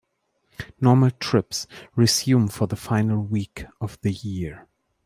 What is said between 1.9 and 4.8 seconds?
resume for the final week of the year.